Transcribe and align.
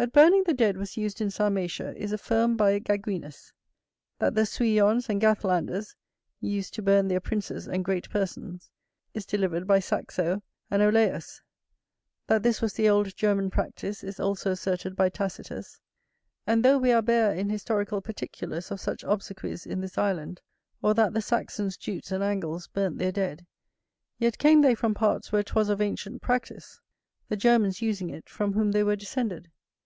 That 0.00 0.14
burning 0.14 0.44
the 0.46 0.54
dead 0.54 0.78
was 0.78 0.96
used 0.96 1.20
in 1.20 1.28
Sarmatia 1.28 1.94
is 1.94 2.10
affirmed 2.10 2.56
by 2.56 2.78
Gaguinus; 2.78 3.52
that 4.18 4.34
the 4.34 4.46
Sueons 4.46 5.10
and 5.10 5.20
Gathlanders 5.20 5.94
used 6.40 6.72
to 6.72 6.82
burn 6.82 7.08
their 7.08 7.20
princes 7.20 7.68
and 7.68 7.84
great 7.84 8.08
persons, 8.08 8.70
is 9.12 9.26
delivered 9.26 9.66
by 9.66 9.78
Saxo 9.78 10.42
and 10.70 10.80
Olaus; 10.80 11.42
that 12.28 12.42
this 12.42 12.62
was 12.62 12.72
the 12.72 12.88
old 12.88 13.14
German 13.14 13.50
practice, 13.50 14.02
is 14.02 14.18
also 14.18 14.52
asserted 14.52 14.96
by 14.96 15.10
Tacitus. 15.10 15.78
And 16.46 16.64
though 16.64 16.78
we 16.78 16.92
are 16.92 17.02
bare 17.02 17.34
in 17.34 17.50
historical 17.50 18.00
particulars 18.00 18.70
of 18.70 18.80
such 18.80 19.04
obsequies 19.04 19.66
in 19.66 19.82
this 19.82 19.98
island, 19.98 20.40
or 20.80 20.94
that 20.94 21.12
the 21.12 21.20
Saxons, 21.20 21.76
Jutes, 21.76 22.10
and 22.10 22.24
Angles 22.24 22.68
burnt 22.68 22.96
their 22.96 23.12
dead, 23.12 23.44
yet 24.18 24.38
came 24.38 24.62
they 24.62 24.74
from 24.74 24.94
parts 24.94 25.30
where 25.30 25.42
'twas 25.42 25.68
of 25.68 25.82
ancient 25.82 26.22
practice; 26.22 26.80
the 27.28 27.36
Germans 27.36 27.82
using 27.82 28.08
it, 28.08 28.30
from 28.30 28.54
whom 28.54 28.72
they 28.72 28.82
were 28.82 28.96
descended. 28.96 29.50